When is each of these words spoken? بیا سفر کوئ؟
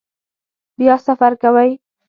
بیا 0.77 0.95
سفر 1.07 1.31
کوئ؟ 1.41 1.69